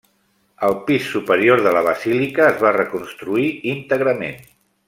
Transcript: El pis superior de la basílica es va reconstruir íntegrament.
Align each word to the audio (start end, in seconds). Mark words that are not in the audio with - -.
El 0.67 0.71
pis 0.87 1.09
superior 1.15 1.61
de 1.67 1.75
la 1.77 1.85
basílica 1.89 2.47
es 2.49 2.59
va 2.67 2.75
reconstruir 2.81 3.47
íntegrament. 3.75 4.47